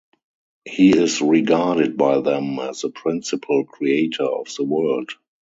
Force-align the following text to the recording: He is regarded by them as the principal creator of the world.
He 0.65 0.97
is 0.97 1.21
regarded 1.21 1.95
by 1.95 2.21
them 2.21 2.57
as 2.57 2.81
the 2.81 2.89
principal 2.89 3.65
creator 3.65 4.23
of 4.25 4.47
the 4.57 4.63
world. 4.63 5.11